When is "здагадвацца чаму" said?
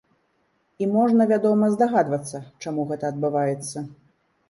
1.75-2.81